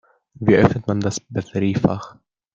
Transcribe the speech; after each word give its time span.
Wie 0.33 0.55
öffnet 0.55 0.87
man 0.87 0.99
das 0.99 1.19
Batteriefach? 1.19 2.15